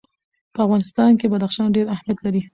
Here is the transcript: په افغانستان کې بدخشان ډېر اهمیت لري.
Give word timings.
په 0.53 0.59
افغانستان 0.65 1.11
کې 1.19 1.25
بدخشان 1.33 1.67
ډېر 1.75 1.85
اهمیت 1.95 2.19
لري. 2.25 2.41